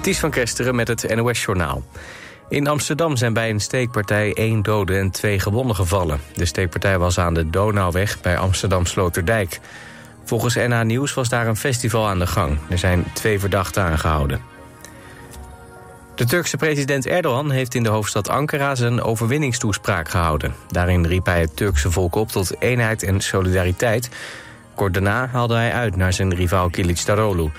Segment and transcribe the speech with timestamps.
[0.00, 1.82] Ties van Kesteren met het NOS-journaal.
[2.48, 6.20] In Amsterdam zijn bij een steekpartij één dode en twee gewonden gevallen.
[6.34, 9.60] De steekpartij was aan de Donauweg bij Amsterdam Sloterdijk.
[10.24, 12.58] Volgens NH Nieuws was daar een festival aan de gang.
[12.68, 14.40] Er zijn twee verdachten aangehouden.
[16.14, 20.54] De Turkse president Erdogan heeft in de hoofdstad Ankara zijn overwinningstoespraak gehouden.
[20.68, 24.08] Daarin riep hij het Turkse volk op tot eenheid en solidariteit.
[24.74, 27.50] Kort daarna haalde hij uit naar zijn rivaal Kilicdaroglu.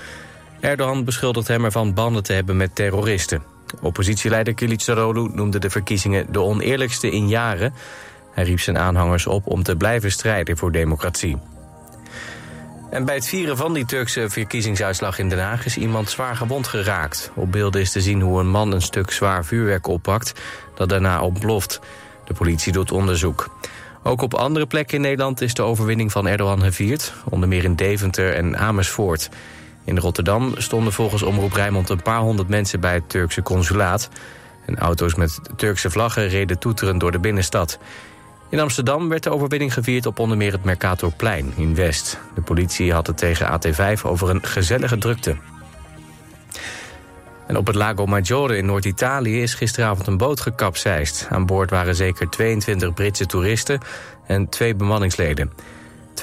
[0.62, 3.42] Erdogan beschuldigt hem ervan banden te hebben met terroristen.
[3.80, 7.74] Oppositieleider Kilicdaroglu noemde de verkiezingen de oneerlijkste in jaren.
[8.32, 11.36] Hij riep zijn aanhangers op om te blijven strijden voor democratie.
[12.90, 15.64] En bij het vieren van die Turkse verkiezingsuitslag in Den Haag...
[15.64, 17.30] is iemand zwaar gewond geraakt.
[17.34, 20.32] Op beelden is te zien hoe een man een stuk zwaar vuurwerk oppakt...
[20.74, 21.80] dat daarna ontploft.
[22.24, 23.56] De politie doet onderzoek.
[24.02, 27.12] Ook op andere plekken in Nederland is de overwinning van Erdogan gevierd.
[27.30, 29.30] Onder meer in Deventer en Amersfoort.
[29.84, 34.08] In Rotterdam stonden volgens Omroep Rijnmond een paar honderd mensen bij het Turkse consulaat.
[34.66, 37.78] En auto's met Turkse vlaggen reden toeterend door de binnenstad.
[38.48, 42.18] In Amsterdam werd de overwinning gevierd op onder meer het Mercatorplein in West.
[42.34, 45.36] De politie had het tegen AT5 over een gezellige drukte.
[47.46, 51.26] En op het Lago Maggiore in Noord-Italië is gisteravond een boot gekapseist.
[51.30, 53.80] Aan boord waren zeker 22 Britse toeristen
[54.26, 55.52] en twee bemanningsleden.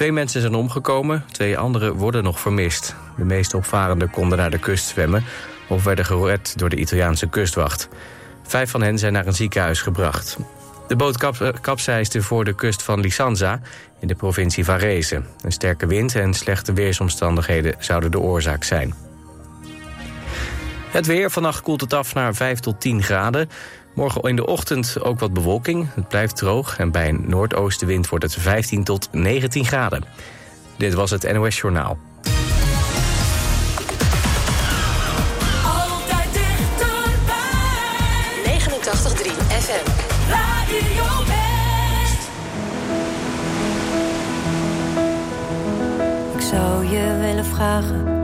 [0.00, 2.94] Twee mensen zijn omgekomen, twee anderen worden nog vermist.
[3.16, 5.24] De meeste opvarenden konden naar de kust zwemmen...
[5.68, 7.88] of werden gered door de Italiaanse kustwacht.
[8.42, 10.36] Vijf van hen zijn naar een ziekenhuis gebracht.
[10.88, 11.36] De boot kap
[12.20, 13.60] voor de kust van Lisanza
[13.98, 15.22] in de provincie Varese.
[15.42, 18.94] Een sterke wind en slechte weersomstandigheden zouden de oorzaak zijn.
[20.90, 23.48] Het weer, vannacht koelt het af naar 5 tot 10 graden.
[23.94, 25.88] Morgen in de ochtend ook wat bewolking.
[25.94, 30.04] Het blijft droog en bij een noordoostenwind wordt het 15 tot 19 graden.
[30.76, 31.98] Dit was het NOS Journaal.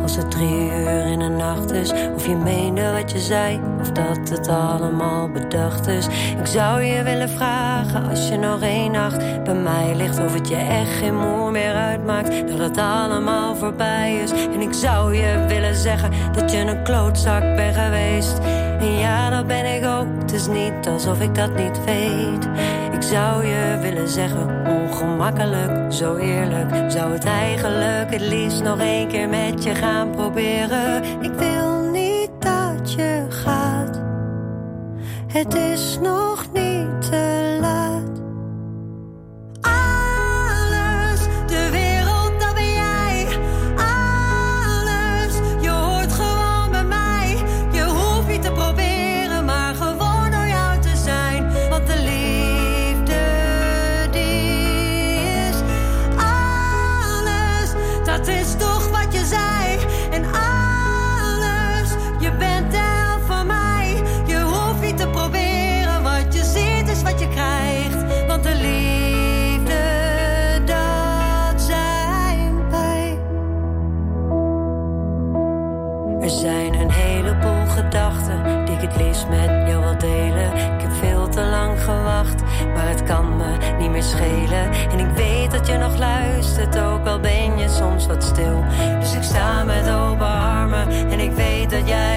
[0.03, 1.93] Als het drie uur in de nacht is.
[2.15, 6.07] Of je meende wat je zei, of dat het allemaal bedacht is.
[6.39, 10.25] Ik zou je willen vragen als je nog één nacht bij mij ligt.
[10.25, 14.31] Of het je echt geen moer meer uitmaakt, dat het allemaal voorbij is.
[14.31, 18.39] En ik zou je willen zeggen dat je een klootzak bent geweest.
[18.79, 22.49] En ja, dat ben ik ook, het is niet alsof ik dat niet weet.
[22.97, 26.91] Ik zou je willen zeggen, ongemakkelijk, zo eerlijk.
[26.91, 31.03] Zou het eigenlijk het liefst nog één keer met je gaan proberen.
[31.21, 34.01] Ik wil niet dat je gaat.
[35.27, 36.56] Het is nog niet
[78.99, 80.55] het met jou wil delen.
[80.55, 82.43] Ik heb veel te lang gewacht,
[82.75, 84.71] maar het kan me niet meer schelen.
[84.91, 88.65] En ik weet dat je nog luistert, ook al ben je soms wat stil.
[89.01, 92.16] Dus ik sta met open armen en ik weet dat jij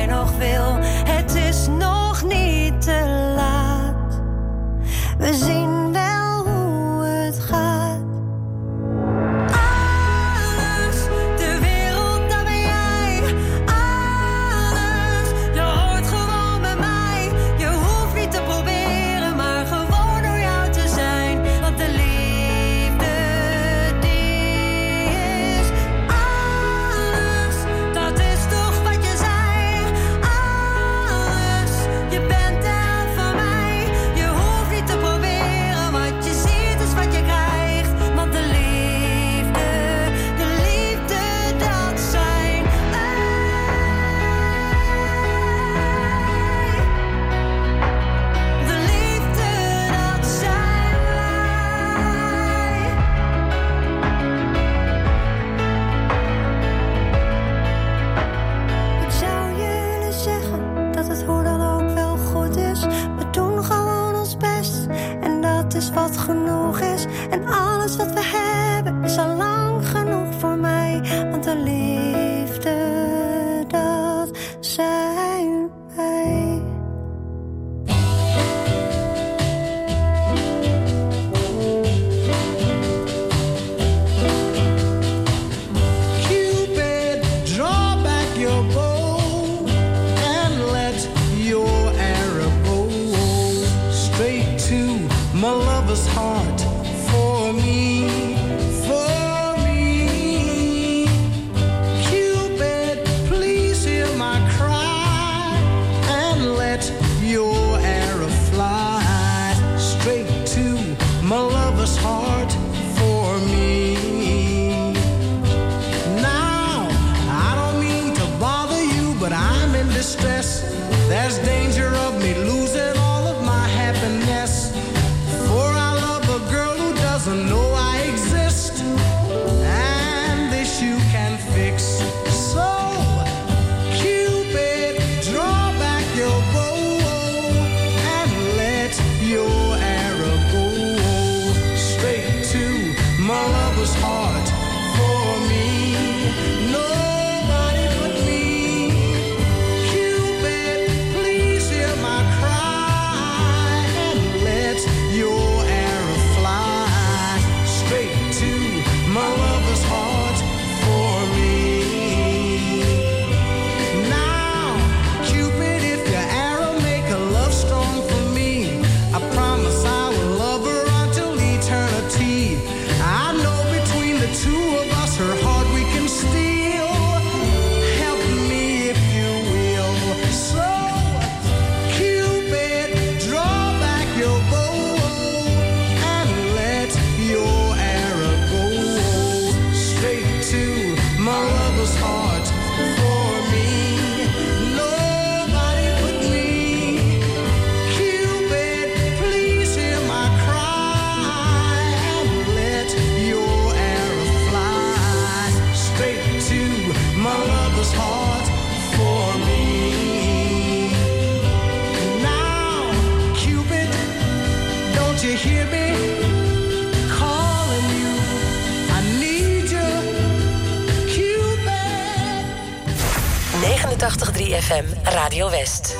[225.39, 225.95] Regio West.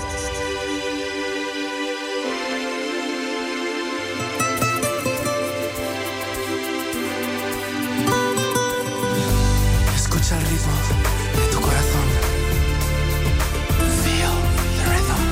[14.03, 14.35] Feel
[14.75, 15.23] the rhythm.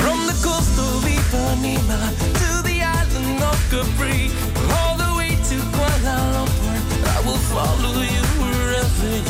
[0.00, 2.00] From the coast of Ipanema
[2.40, 4.30] to the island of Capri,
[4.80, 9.27] all the way to Kuala Lumpur, I will follow you wherever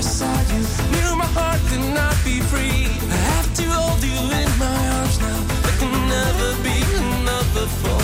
[0.00, 0.60] first saw you,
[0.92, 2.86] knew my heart could not be free.
[3.10, 5.40] I have to hold you in my arms now.
[5.64, 7.99] There can never be another before.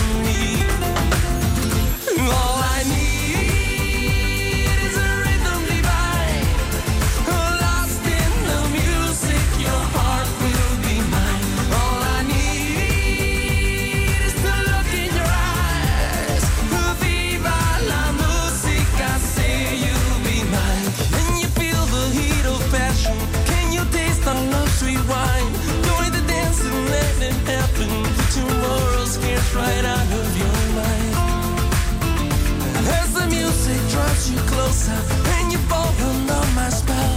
[34.50, 34.98] closer,
[35.36, 37.16] and you fall under my spell.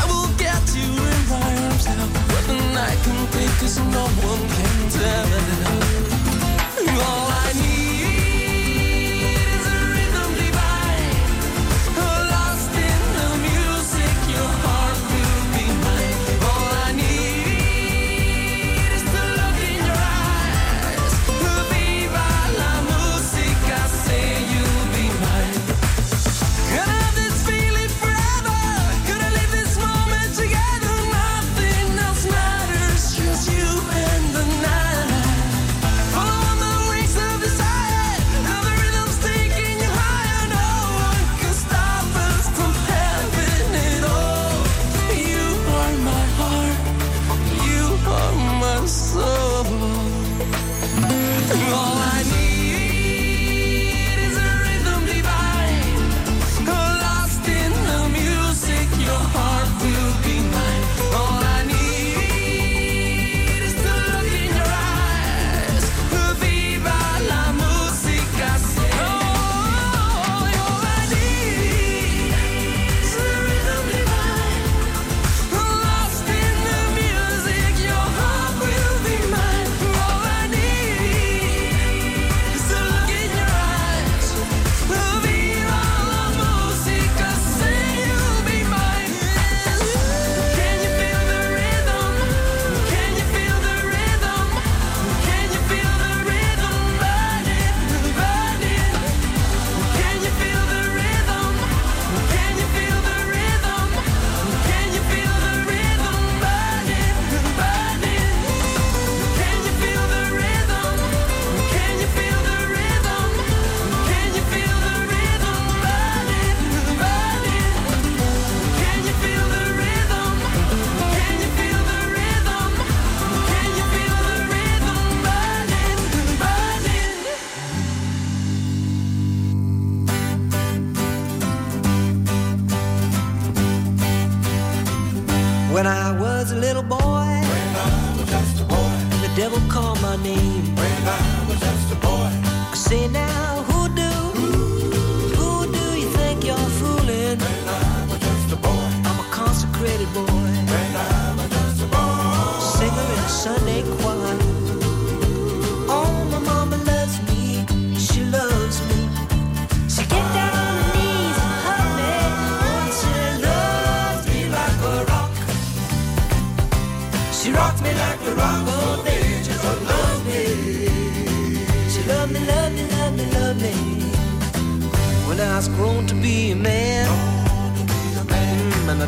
[0.00, 2.06] I will get you in my arms now,
[2.46, 3.20] the night can
[3.92, 5.79] no one can tell.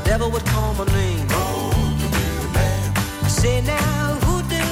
[0.04, 1.26] devil would call my name.
[3.24, 4.64] I say now, who do?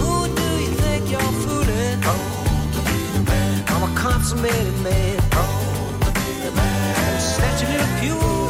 [0.00, 1.98] Who do you think you're fooling?
[3.72, 5.18] I'm a consummated man.
[7.18, 8.41] Snatching a few.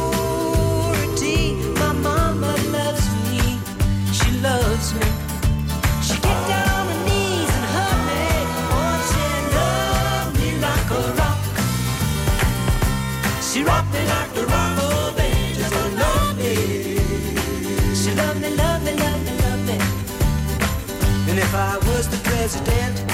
[22.43, 23.12] president.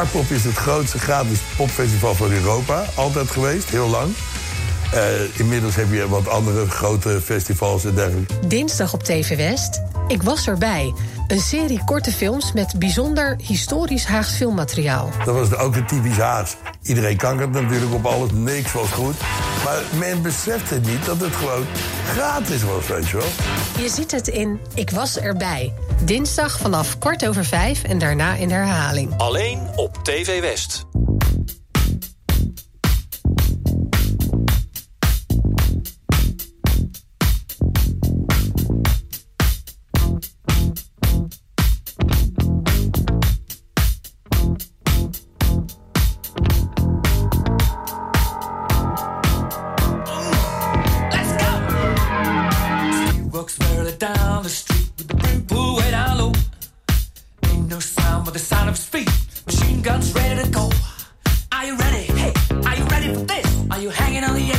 [0.00, 2.84] Aardpop is het grootste gratis popfestival van Europa.
[2.94, 4.14] Altijd geweest, heel lang.
[4.92, 8.46] Eh, inmiddels heb je wat andere grote festivals en dergelijke.
[8.46, 9.82] Dinsdag op TV West.
[10.08, 10.94] Ik was erbij.
[11.26, 15.10] Een serie korte films met bijzonder historisch Haags filmmateriaal.
[15.24, 16.56] Dat was ook een typisch Haags.
[16.82, 19.14] Iedereen kankert natuurlijk op alles, niks was goed.
[19.64, 21.66] Maar men besefte niet dat het gewoon
[22.12, 23.26] gratis was, weet je wel.
[23.84, 25.72] Je ziet het in Ik was erbij.
[26.04, 29.14] Dinsdag vanaf kwart over vijf en daarna in herhaling.
[29.16, 30.89] Alleen op TV West.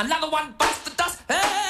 [0.00, 1.20] Another one bites the dust.
[1.26, 1.69] Plenty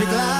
[0.00, 0.37] your glass.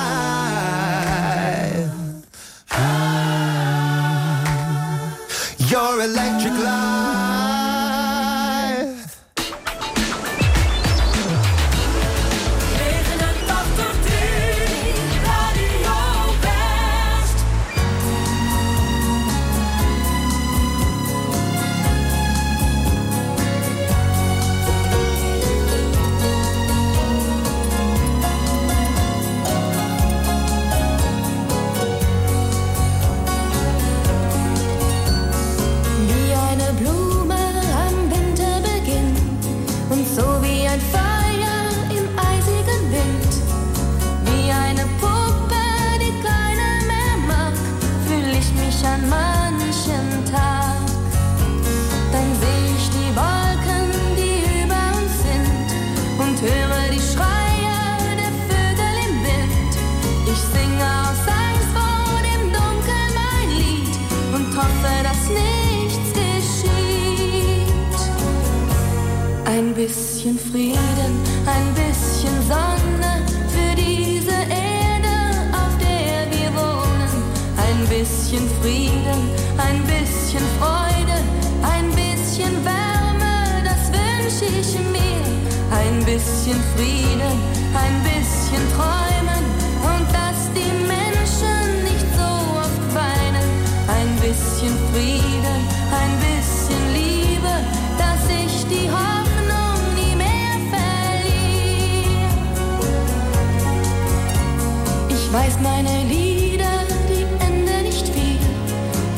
[105.39, 108.41] weiß meine Lieder, die Ende nicht viel.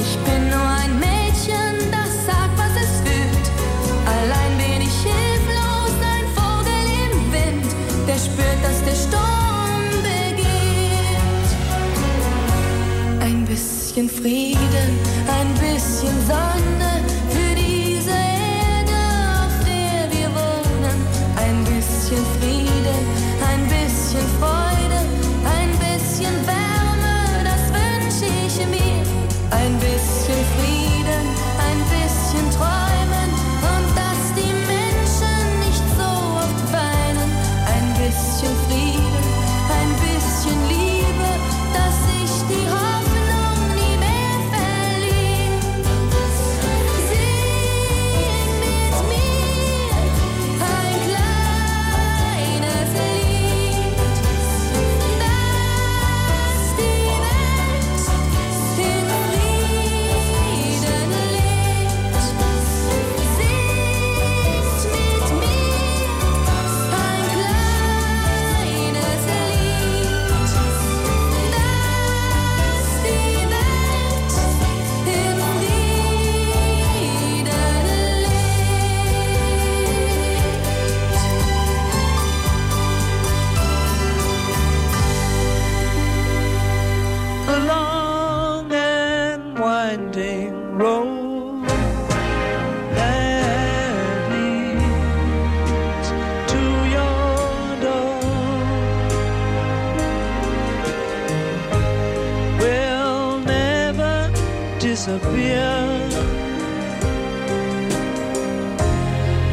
[0.05, 3.47] Ich bin nur ein Mädchen, das sagt, was es fühlt.
[4.17, 7.71] Allein bin ich hilflos, ein Vogel im Wind,
[8.07, 11.51] der spürt, dass der Sturm beginnt.
[13.23, 15.10] Ein bisschen Frieden.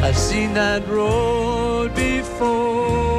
[0.08, 3.17] I've seen that road before.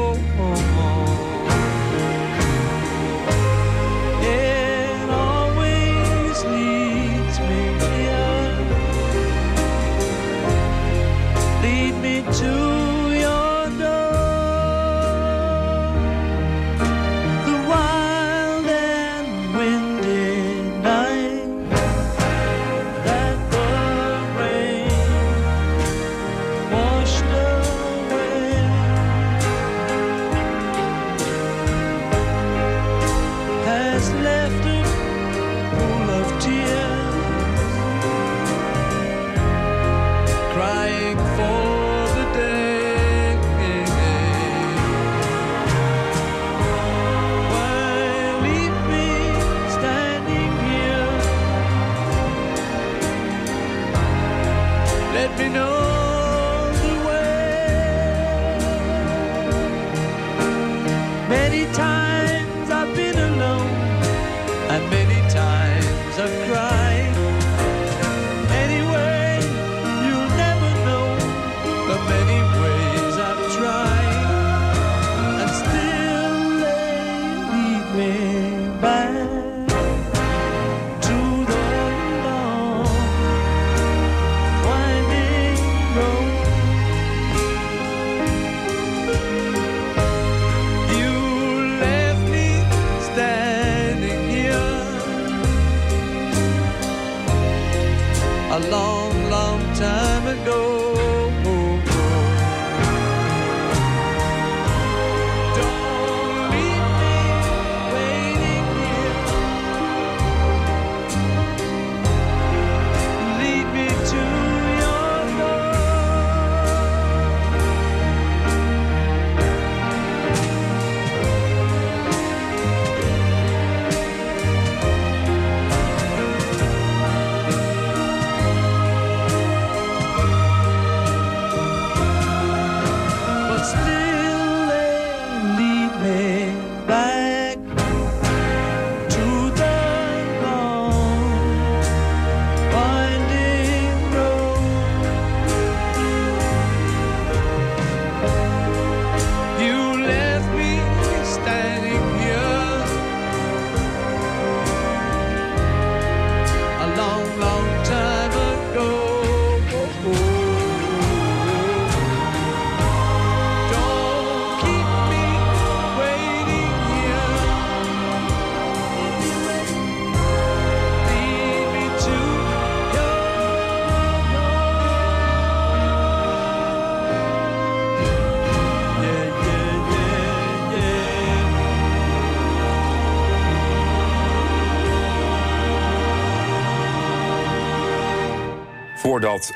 [189.19, 189.53] Voordat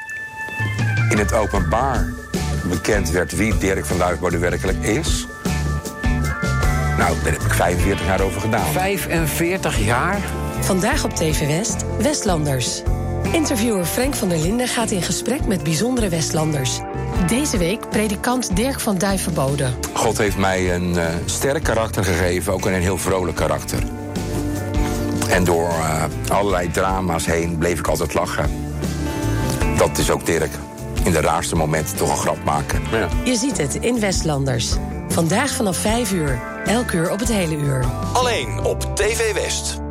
[1.09, 2.14] in het openbaar
[2.64, 5.28] bekend werd wie Dirk van Duisbode werkelijk is.
[6.97, 8.66] Nou, daar heb ik 45 jaar over gedaan.
[8.66, 10.20] 45 jaar?
[10.59, 12.82] Vandaag op TV West, Westlanders.
[13.32, 16.80] Interviewer Frank van der Linden gaat in gesprek met bijzondere Westlanders.
[17.28, 19.68] Deze week predikant Dirk van Duivenbode.
[19.93, 23.84] God heeft mij een eh, sterk karakter gegeven, ook een heel vrolijk karakter.
[25.30, 28.62] En door eh, allerlei drama's heen bleef ik altijd lachen.
[29.78, 30.51] Dat is ook Dirk.
[31.03, 32.82] In de raarste momenten toch een grap maken.
[32.91, 33.07] Ja.
[33.24, 34.74] Je ziet het in Westlanders.
[35.07, 36.41] Vandaag vanaf 5 uur.
[36.65, 37.86] Elk uur op het hele uur.
[38.13, 39.82] Alleen op TV West.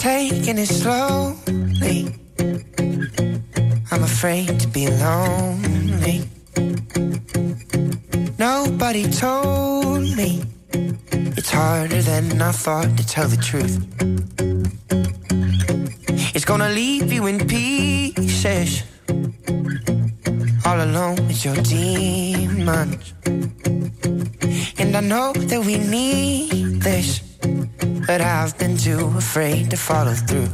[0.00, 2.08] taking it slowly.
[3.92, 6.22] I'm afraid to be lonely.
[8.38, 10.42] Nobody told me
[11.36, 13.78] it's harder than I thought to tell the truth.
[16.50, 18.82] Gonna leave you in pieces,
[20.66, 23.14] all alone with your demons.
[24.80, 27.30] And I know that we need this
[28.10, 30.50] but I've been too afraid to follow through.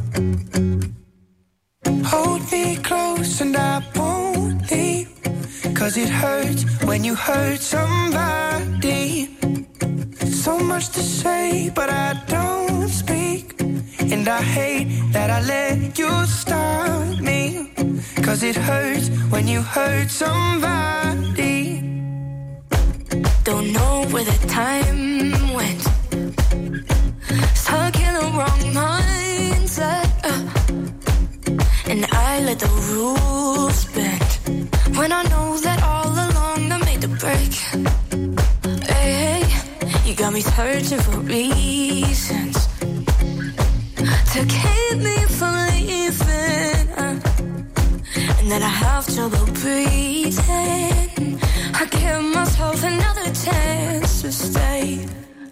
[2.05, 5.09] Hold me close and I won't leave.
[5.73, 9.29] Cause it hurts when you hurt somebody.
[10.43, 12.76] So much to say, but I don't.
[14.09, 17.71] And I hate that I let you stop me.
[18.23, 21.81] Cause it hurts when you hurt somebody.
[23.43, 25.81] Don't know where the time went.
[27.55, 30.09] Stuck in the wrong mindset.
[30.31, 30.43] uh,
[31.91, 34.31] and I let the rules bend.
[34.97, 37.53] When I know that all along I made the break.
[38.87, 42.66] Hey, hey, you got me searching for reasons
[44.37, 46.87] to keep me from leaving.
[48.37, 51.39] and that I have trouble breathing.
[51.81, 55.07] I give myself another chance to stay.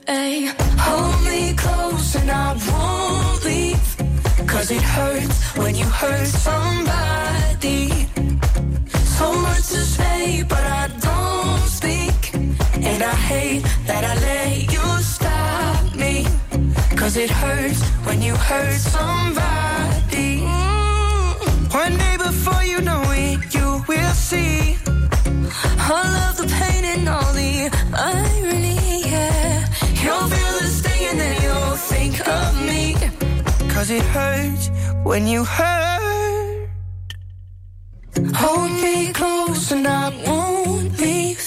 [0.08, 0.54] Ay,
[0.86, 3.90] hold me close and I won't leave.
[4.52, 7.90] Cause it hurts when you hurt somebody.
[9.18, 12.20] So much to say, but I don't speak.
[12.90, 14.55] And I hate that I let.
[17.16, 20.42] Cause it hurts when you hurt somebody.
[20.42, 21.78] Mm-hmm.
[21.78, 24.76] One day before you know it, you will see.
[25.90, 29.66] All of the pain and all the irony, yeah.
[30.04, 32.96] You'll feel the sting and then you'll think of me.
[33.74, 34.70] Cause it hurts
[35.06, 36.68] when you hurt.
[38.36, 41.40] Hold me close and I won't leave.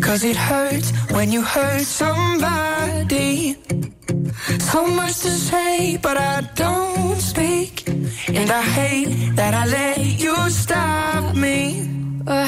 [0.00, 3.58] Cause it hurts when you hurt somebody.
[4.42, 7.88] So much to say, but I don't speak.
[8.28, 11.88] And I hate that I let you stop me.
[12.26, 12.46] Uh,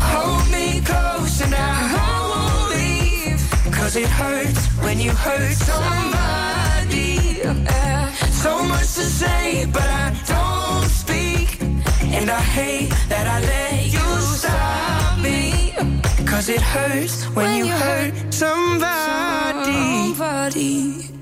[0.00, 3.72] hold me close and I won't leave.
[3.72, 7.42] Cause it hurts when you hurt somebody.
[7.44, 8.10] Uh,
[8.42, 11.60] so much to say, but I don't speak.
[12.16, 15.74] And I hate that I let you stop me.
[16.26, 20.14] Cause it hurts when, you hurt somebody.
[20.14, 21.15] somebody.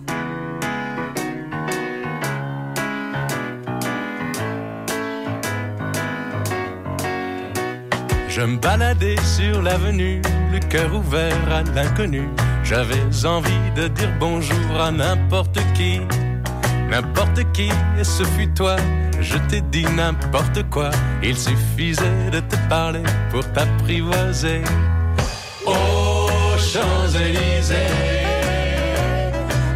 [8.34, 10.20] Je me baladais sur l'avenue,
[10.52, 12.28] le cœur ouvert à l'inconnu.
[12.64, 16.00] J'avais envie de dire bonjour à n'importe qui,
[16.90, 18.74] n'importe qui, et ce fut toi.
[19.20, 20.90] Je t'ai dit n'importe quoi,
[21.22, 24.62] il suffisait de te parler pour t'apprivoiser.
[25.64, 27.76] Aux Champs-Élysées,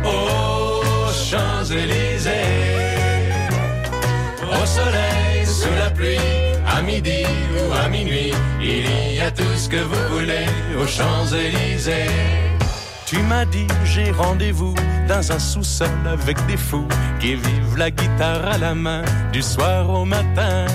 [0.05, 2.33] aux Champs-Élysées,
[4.43, 5.08] au soleil,
[6.89, 7.23] midi
[7.59, 10.47] ou à minuit, il y a tout ce que vous voulez
[10.81, 12.15] aux Champs-Élysées.
[13.05, 14.75] Tu m'as dit j'ai rendez-vous
[15.07, 16.89] dans un sous-sol avec des fous
[17.21, 20.67] qui vivent la guitare à la main du soir au matin.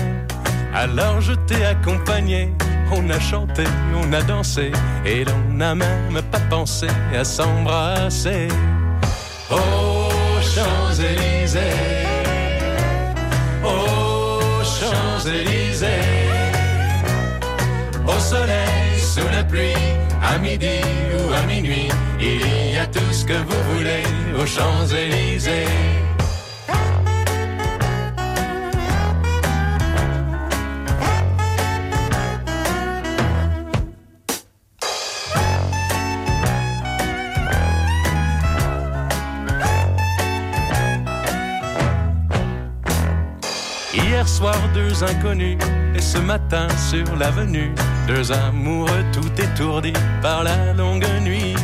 [0.72, 2.52] Alors je t'ai accompagné,
[2.92, 3.64] on a chanté,
[4.02, 4.70] on a dansé
[5.04, 6.88] et l'on n'a même pas pensé
[7.20, 8.48] à s'embrasser.
[9.50, 12.04] Aux Champs-Élysées,
[14.64, 15.63] Champs-Élysées,
[18.06, 19.74] au soleil, sous la pluie,
[20.22, 20.80] à midi
[21.18, 21.88] ou à minuit,
[22.20, 24.02] il y a tout ce que vous voulez
[24.40, 25.66] aux Champs-Élysées.
[43.94, 45.58] Hier soir, deux inconnus,
[45.94, 47.72] et ce matin sur l'avenue
[48.06, 51.54] deux amoureux tout étourdis par la longue nuit.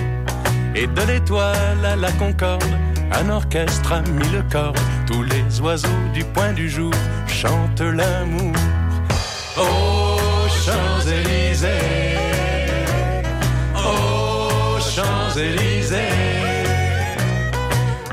[0.74, 2.64] Et de l'étoile à la concorde,
[3.12, 4.72] un orchestre a mis le corps.
[5.07, 6.93] Tous les oiseaux du point du jour
[7.26, 8.55] chantent l'amour.
[9.59, 11.68] Aux Champs-Élysées,
[13.74, 15.97] aux Champs-Élysées,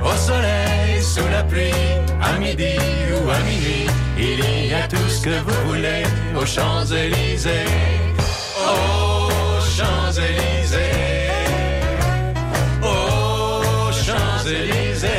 [0.04, 1.72] au soleil, sous la pluie,
[2.22, 2.76] à midi
[3.14, 6.04] ou à minuit, il y a tout ce que vous voulez
[6.36, 8.07] aux Champs-Élysées
[8.68, 11.30] aux Champs-Élysées.
[12.82, 15.10] Aux Champs-Élysées.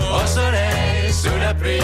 [0.00, 1.80] Au soleil, sous la pluie,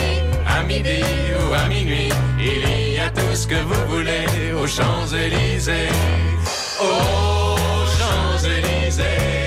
[0.47, 1.03] à midi
[1.41, 4.27] ou à minuit, il y a tout ce que vous voulez
[4.61, 5.91] aux Champs-Élysées.
[6.81, 9.44] Aux Champs-Élysées.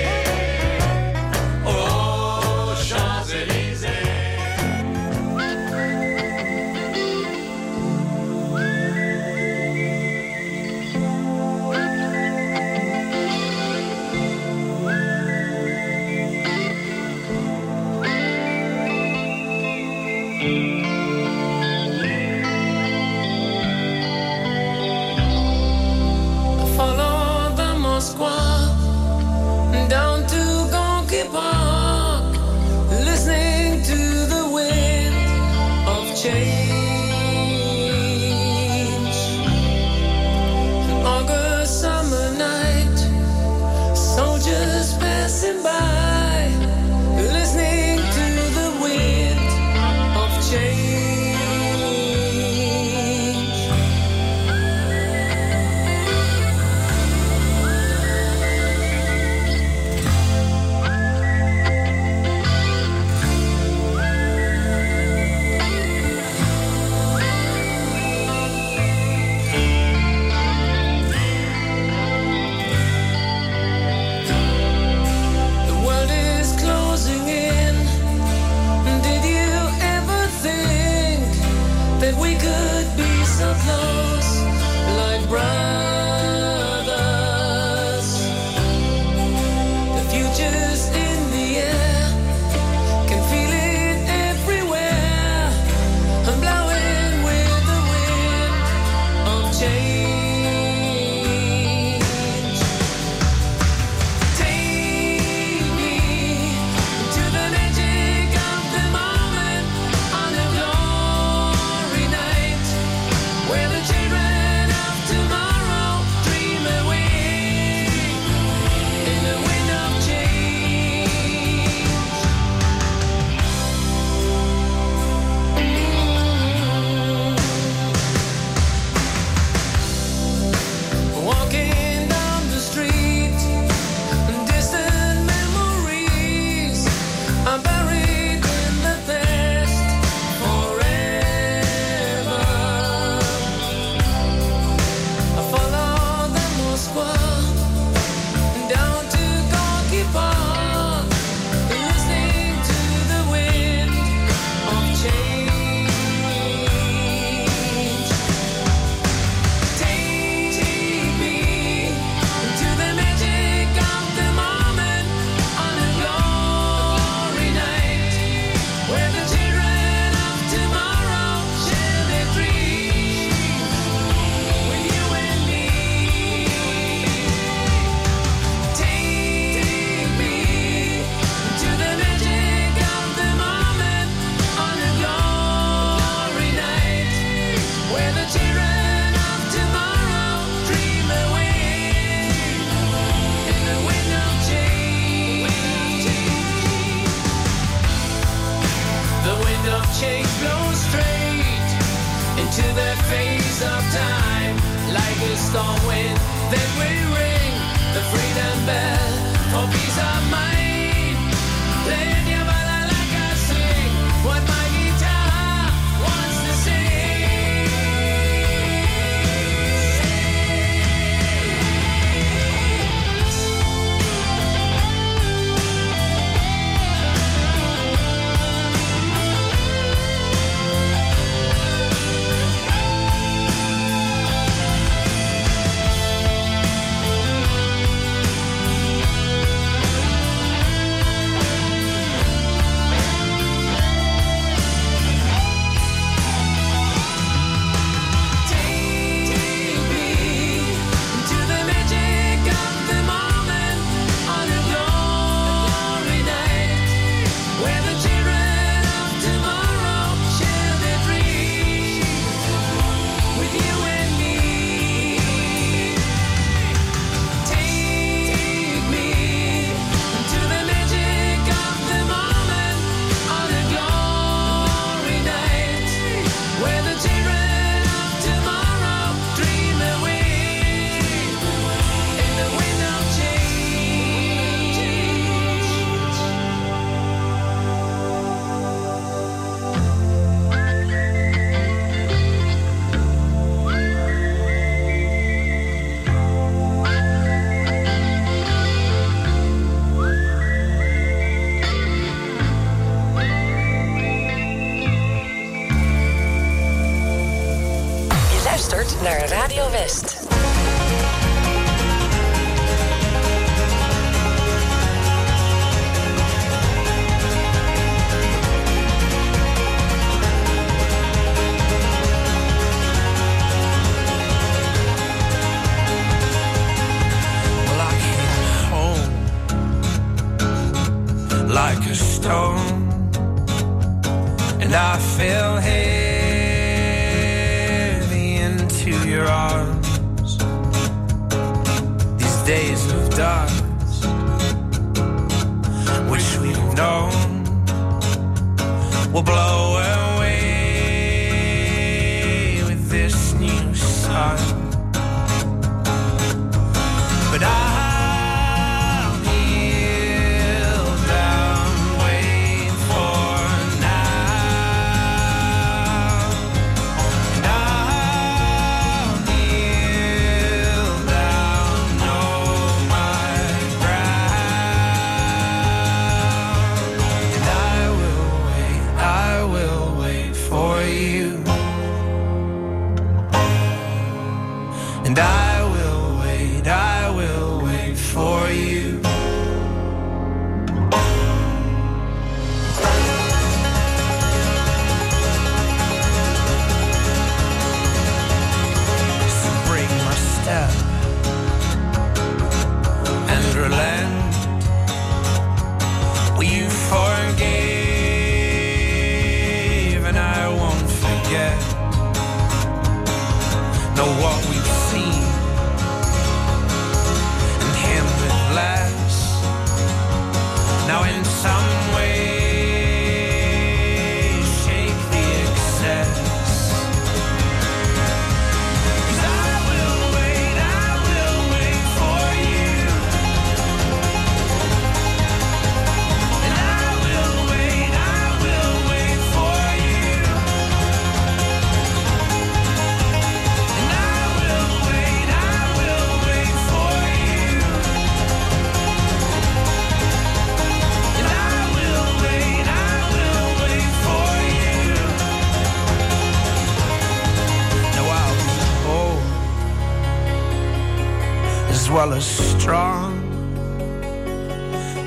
[462.08, 463.12] collar strong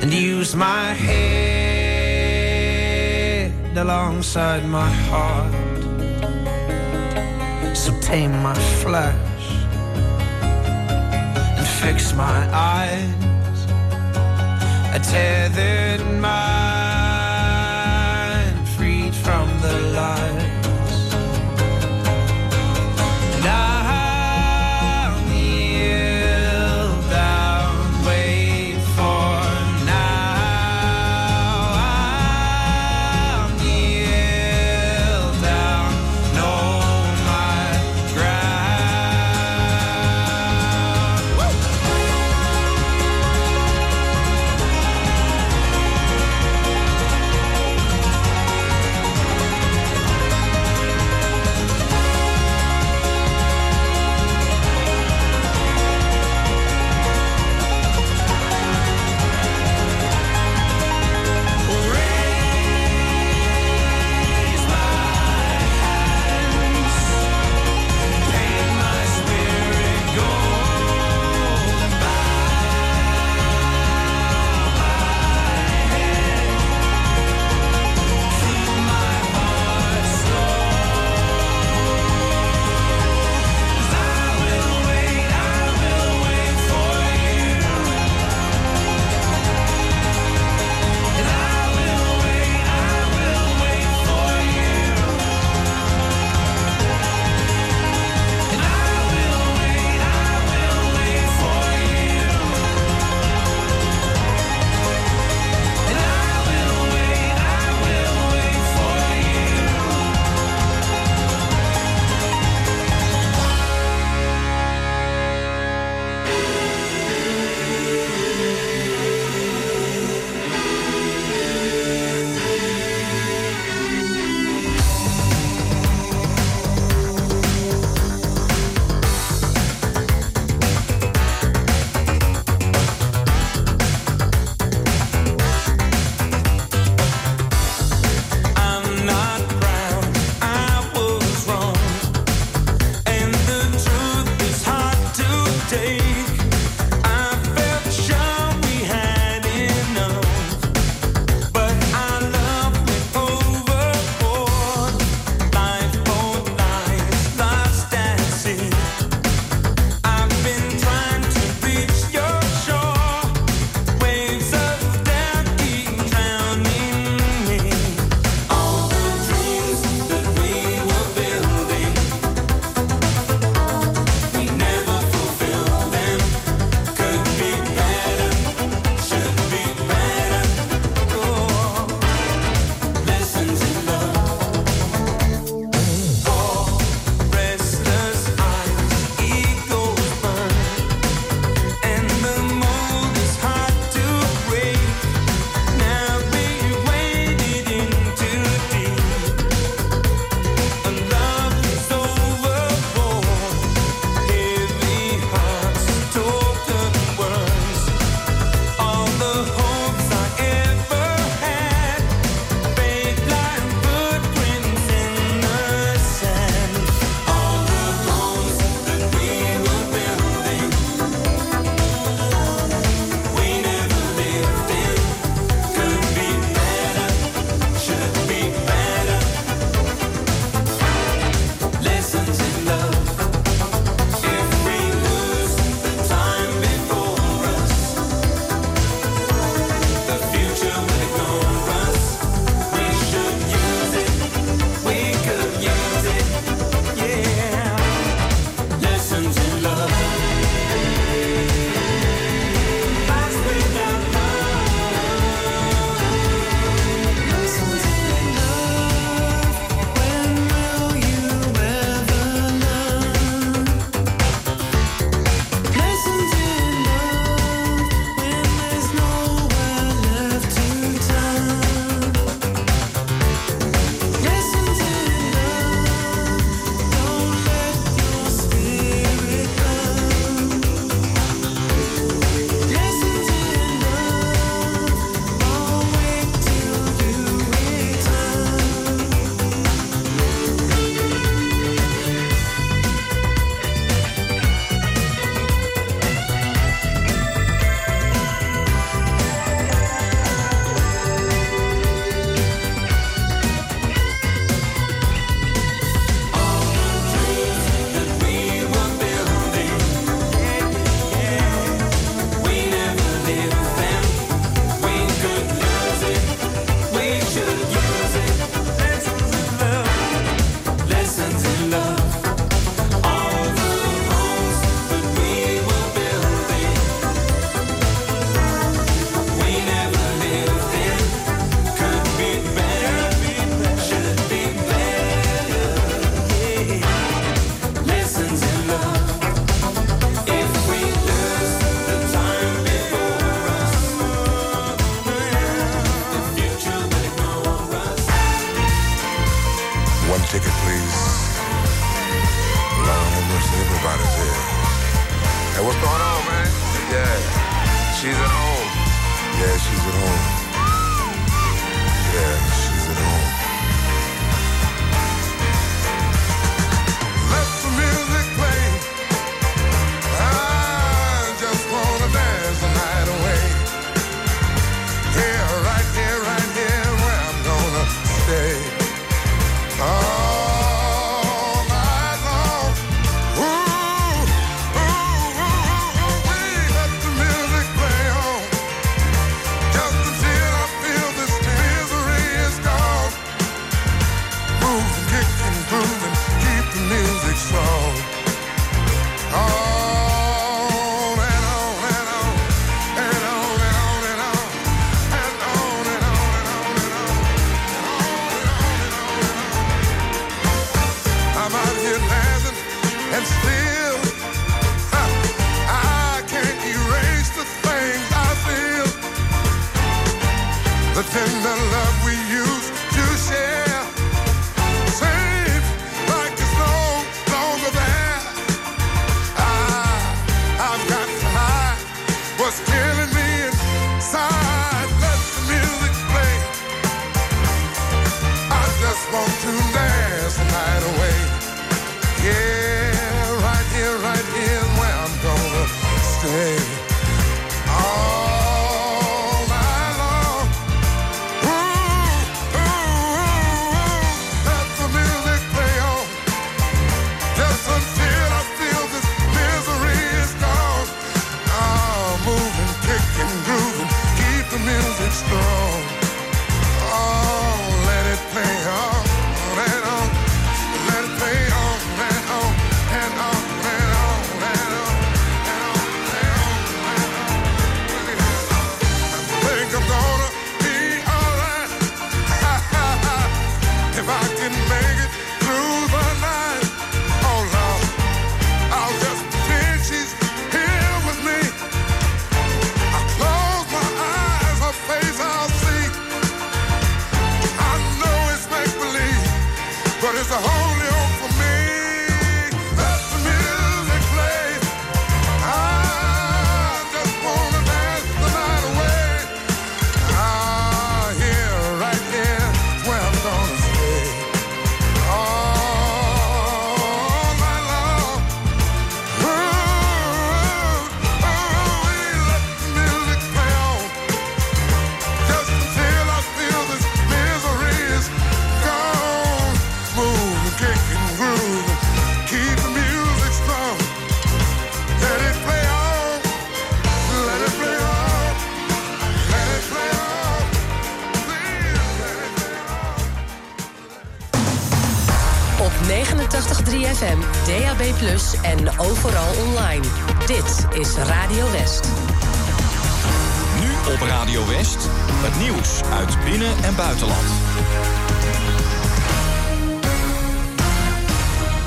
[0.02, 1.82] and use my head
[3.76, 5.52] alongside my heart.
[7.76, 9.16] So tame my flesh
[11.58, 13.66] and fix my eyes.
[14.94, 16.61] I tethered my